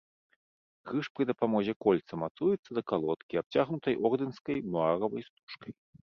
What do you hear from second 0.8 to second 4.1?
Крыж пры дапамозе кольца мацуецца да калодкі, абцягнутай